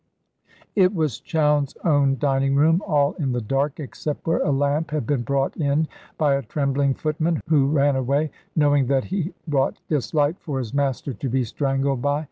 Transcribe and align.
It 0.75 0.95
was 0.95 1.19
Chowne's 1.19 1.77
own 1.83 2.17
dining 2.17 2.55
room, 2.55 2.81
all 2.87 3.13
in 3.19 3.33
the 3.33 3.39
dark, 3.39 3.79
except 3.79 4.25
where 4.25 4.39
a 4.41 4.49
lamp 4.51 4.89
had 4.89 5.05
been 5.05 5.21
brought 5.21 5.55
in 5.55 5.87
by 6.17 6.33
a 6.33 6.41
trembling 6.41 6.95
footman, 6.95 7.39
who 7.49 7.67
ran 7.67 7.95
away, 7.95 8.31
knowing 8.55 8.87
that 8.87 9.03
he 9.03 9.31
brought 9.47 9.79
this 9.89 10.11
light 10.15 10.39
for 10.39 10.57
his 10.57 10.73
master 10.73 11.13
to 11.13 11.29
be 11.29 11.43
strangled 11.43 12.01
by. 12.01 12.19